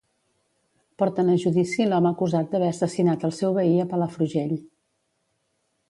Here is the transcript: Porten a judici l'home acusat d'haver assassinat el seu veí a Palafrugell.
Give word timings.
Porten 1.01 1.27
a 1.33 1.35
judici 1.43 1.87
l'home 1.91 2.11
acusat 2.13 2.49
d'haver 2.55 2.71
assassinat 2.75 3.29
el 3.31 3.37
seu 3.43 3.55
veí 3.61 3.79
a 3.85 3.89
Palafrugell. 3.95 4.59